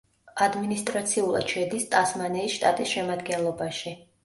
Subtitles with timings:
[0.45, 3.97] ადმინისტრაციულად შედის ტასმანიის შტატის შემადგენლობაში.